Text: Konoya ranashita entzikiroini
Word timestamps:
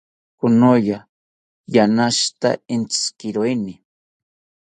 Konoya 0.39 0.97
ranashita 1.73 2.49
entzikiroini 2.75 3.73